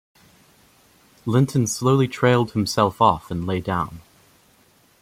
[1.27, 4.01] Linton slowly trailed himself off, and lay down.